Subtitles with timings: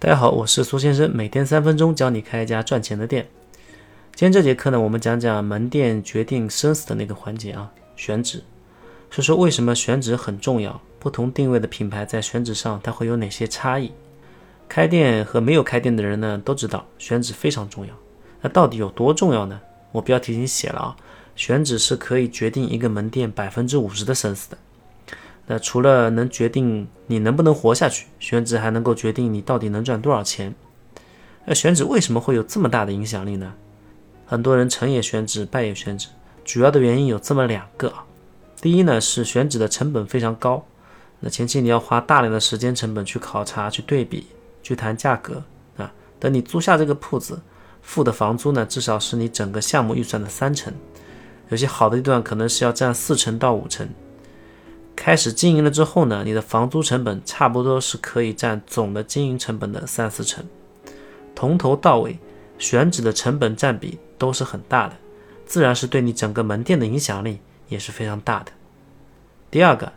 [0.00, 3.28] 大家好，我是苏先生，每天三分钟教你开一家赚钱的店。
[4.14, 8.44] 今天这节课呢，我们讲讲门店决定生死的那个环节啊，选址。
[9.10, 13.90] 说说为什么选址很重要，不同定位的品牌在选址上它会有哪些差异？
[14.68, 17.92] 开店和没有开店的人呢都知道选址非常重要。
[18.40, 19.60] 那到底有多重要呢？
[19.90, 20.96] 我标题已经写了啊，
[21.34, 24.58] 选址是可以决定一个门店百分之五十的生死的。
[25.50, 30.54] 那除了能决定你能不能活下去，选址还能够决定你到底能赚多少钱。
[31.46, 33.54] 那选址为什么会有这么大的影响力呢？
[34.26, 36.08] 很多人成也选址，败也选址，
[36.44, 38.04] 主要的原因有这么两个啊。
[38.60, 40.62] 第一呢是选址的成本非常高，
[41.20, 44.26] 那前期你要花大量的时间成本去考察、去对比、
[44.62, 45.42] 去谈价格
[45.78, 45.90] 啊。
[46.20, 47.40] 等你租下这个铺子，
[47.80, 50.74] 付的房租呢至少是你整个项目预算的三成，
[51.48, 53.88] 有些好的地段可能是要占四成到五成。
[54.98, 60.44] 开始经营了之后呢，你的房租成本差不多是可以占总的经营成本的三四成，
[61.36, 62.18] 从头到尾
[62.58, 64.96] 选址的成本占比都是很大的，
[65.46, 67.38] 自然是对你整个门店的影响力
[67.68, 68.50] 也是非常大的。
[69.52, 69.92] 第二个，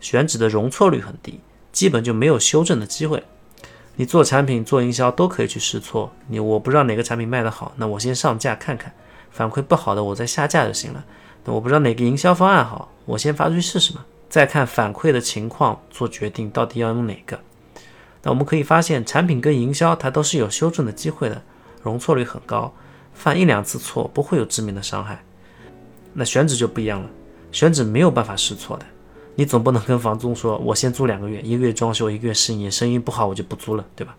[0.00, 1.38] 选址的容错率很低，
[1.70, 3.22] 基本就没有修正的机会。
[3.94, 8.92] 你做产品做营销都可以去试错，你我不知道哪个产品卖得好，那我先上架看看，
[9.30, 11.04] 反馈不好的我再下架就行了。
[11.44, 17.38] 那我不知道哪个营销方案好，我先发出去试试嘛，再看反馈的情况做决定，到底要用哪个。
[18.22, 21.42] 那我们可以发现，产品跟营销它都是有修正的机会的，
[21.82, 22.72] 容错率很高，
[23.14, 25.24] 犯一两次错不会有致命的伤害。
[26.12, 27.08] 那选址就不一样了，
[27.50, 28.84] 选址没有办法试错的，
[29.36, 34.14] 你总不能跟房东说，我先租两个月，一个月装修，一个月试营业，生意不好我就不租了，对吧？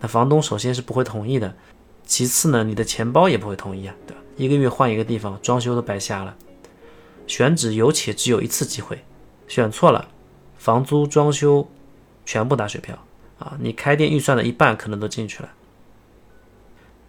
[0.00, 1.54] 那房东首先是不会同意的，
[2.04, 4.20] 其次呢，你的钱包也不会同意啊，对吧？
[4.36, 6.34] 一个月换一个地方，装修都白瞎了。
[7.26, 9.04] 选址有且只有一次机会，
[9.48, 10.08] 选错了，
[10.56, 11.68] 房租、装修
[12.24, 12.96] 全部打水漂
[13.38, 13.56] 啊！
[13.60, 15.50] 你开店预算的一半可能都进去了。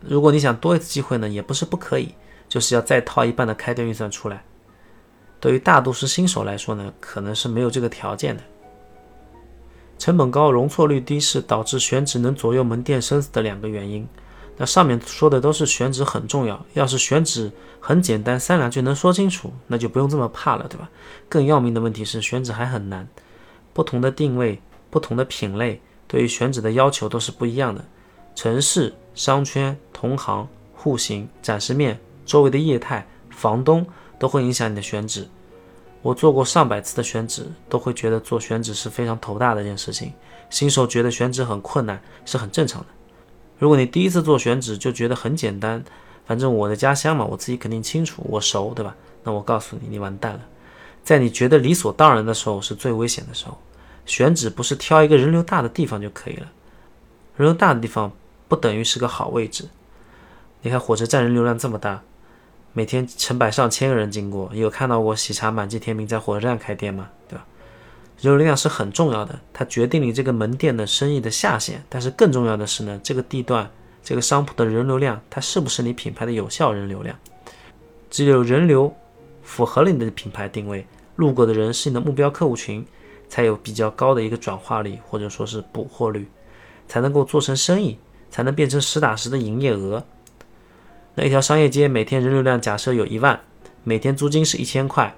[0.00, 2.14] 如果你想多一次机会呢，也不是不可以，
[2.48, 4.44] 就是要再掏一半的开店预算出来。
[5.40, 8.42] 对于大多数新手来说呢，可能是没有这个条件的。
[9.98, 14.06] 成本高、容错率低是导致选址能左右门店生死的两个原因。
[14.58, 20.90] 那上面说的都是选址很重要，要是选址很简单，三两句能说清楚，那就不用这么怕了，对吧？
[21.28, 23.08] 更要命的问题是选址还很难，
[23.72, 24.60] 不同的定位、
[24.90, 27.84] 不同的品类，对于选址的要求都是不一样的。
[28.34, 33.86] 城市、商圈、同行、户型、展示面、周围的业态、房东
[34.18, 35.28] 都会影响你的选址。
[36.02, 40.12] 我做过上百次的选址，都会觉得做选址是非常头大的一件事情。
[40.50, 42.86] 新手觉得选址很困难，是很正常的。
[43.58, 45.82] 如果你第一次做选址就觉得很简单，
[46.26, 48.94] 反正我的家乡嘛，我自己肯定清楚，我熟，对吧？
[49.24, 50.40] 那我告诉你，你完蛋了。
[51.02, 53.58] 在你觉得理所当然的时候，是最危险的时候。
[54.06, 56.46] 选址不是挑一个人流大的地方就可以了，
[57.36, 58.10] 人流大的地方
[58.46, 59.68] 不等于是个好位置。
[60.62, 62.02] 你看火车站人流量这么大，
[62.72, 67.10] 每天成百上千个人经过，有看到过喜茶满记甜品在火车站开店吗？
[67.28, 67.44] 对吧？
[68.20, 71.84] 人流量是很重要的，它决定你这个门店的生意的下限。
[71.88, 73.70] 但是更重要的是呢，这个地段、
[74.02, 77.16] 这个商铺的人流量，它是不是你品牌的有效人流量？
[78.10, 78.92] 只有人流
[79.42, 80.84] 符合了你的品牌定位，
[81.16, 82.84] 路过的人是你的目标客户群，
[83.28, 86.26] 才有比较高的一个转化率或者说是补货率，
[86.88, 87.98] 才能够做成生意，
[88.30, 90.04] 才能变成实打实的营业额。
[91.14, 93.38] 那一条商业街每天人流量假设有一万，
[93.84, 95.14] 每天租金是一千块。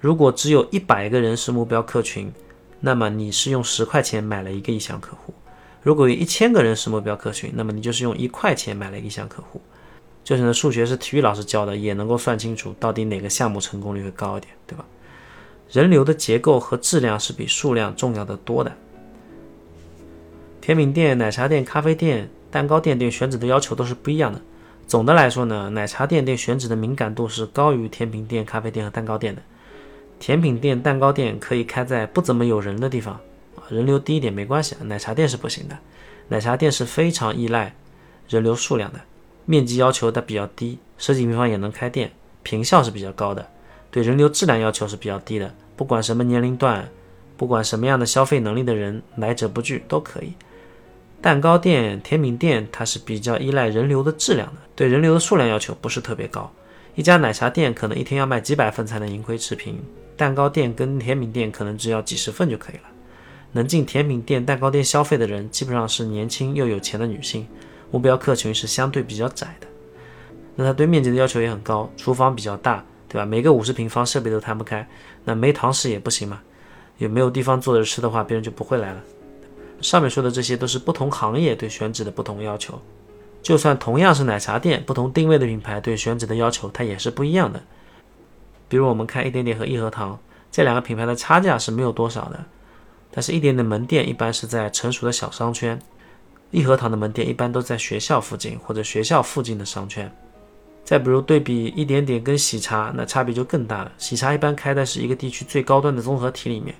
[0.00, 2.32] 如果只有一百个人是目标客群，
[2.80, 5.32] 那么你是用十块钱买了一个意向客户；
[5.82, 9.60] 如果有一千个人是目标客群，那么你就是用一块钱买了一个意向客户。
[10.22, 14.84] 就是呢，数学是体育老师教的，也能够算清楚到底哪个项目成功率会高一点，对吧？
[15.72, 18.70] 人流的结构和质量是比数量重要的多的。
[20.60, 24.40] 甜品店、奶茶店、咖啡店、蛋糕店对选址的要求都是不一样的。
[24.86, 29.42] 总的来说呢，奶茶店对选址的敏感度是高于甜品店、咖啡店和蛋糕店的。
[30.18, 33.14] 甜品店、蛋糕店可以开在不怎么有人的地方，
[33.56, 34.76] 啊，人流低一点没关系。
[34.82, 35.78] 奶茶店是不行的，
[36.28, 37.74] 奶茶店是非常依赖
[38.28, 39.00] 人流数量的，
[39.44, 42.12] 面积要求的比较低，十几平方也能开店，
[42.42, 43.48] 坪效是比较高的，
[43.90, 46.88] 对人流质量要求是比较低的，不管什么年龄段，
[47.36, 50.32] 不管什么样的消费能力的人，来者不拒都可以。
[51.20, 56.52] 蛋糕店、甜品店它是比较依赖人流的质量的，对人流的数量要求不是特别高。
[56.98, 59.80] 一家奶茶店可能一天要卖几百份才能盈亏持平。
[60.16, 62.82] 蛋糕店跟甜品店可能只要几十份就可以了。
[63.52, 67.46] 能进甜品店、蛋糕店消费的人，基本上是年轻又有钱的女性，
[67.92, 69.68] 目标客群是相对比较窄的。
[70.56, 73.24] 那他对面积的要求也很高，厨房比较大，对吧？
[73.24, 74.84] 每个五十平方设备都摊不开，
[75.24, 76.40] 那没堂食也不行嘛。
[76.96, 79.00] 有没有地方坐着吃的话，别人就不会来了。
[79.80, 82.82] 上面说的这些都是不同行业对选址的不同要求。
[83.42, 87.62] 就算同样是奶茶店，不同定位的品牌对选址的要求它也是不一样的。
[88.68, 90.18] 比如我们看一点点和益禾堂
[90.50, 92.44] 这两个品牌的差价是没有多少的，
[93.10, 95.78] 但是一点点门店一般是在成熟的小商圈，
[96.50, 100.12] 益禾堂的门店一般都在学校附近或者学校附近的商圈。
[100.84, 103.92] 再比如对比一点点跟喜茶，那差别就更大了。
[103.98, 106.74] 喜茶一般开的是一个地区最高端的综合体里面，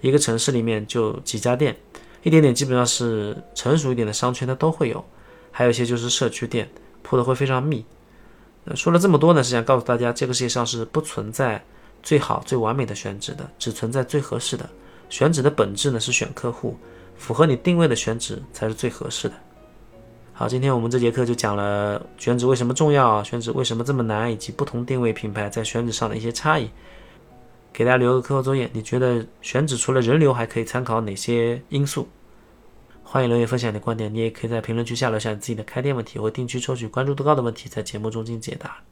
[0.00, 1.76] 一个城市里面就几家店，
[2.22, 5.04] 一点点基本上是成熟一点的商圈它都会有，
[5.50, 6.68] 还有一些就是社区店，
[7.02, 7.84] 铺的会非常密。
[8.64, 11.64] 那说了这么多呢，是想告诉大家，这个世界上是不存在
[12.02, 14.68] 最好最完美的选址的，只存在最合适的。
[15.08, 16.76] 选址的本质呢是选客户，
[17.16, 19.34] 符合你定位的选址才是最合适的。
[20.32, 26.70] 好，今天我们这节课就讲了选址为什么重要，选址为什么这么难，以及不同定位品牌在选址上的一些差异。
[27.72, 32.08] 给大家留个课后作业，你觉得选址除了人流还可以参考哪些因素？
[33.12, 38.84] 欢迎留言分享你的观点，你也可以在评论区下留下你自己的开店问题，我会定期抽取关注度高的问题在节目中进行解答。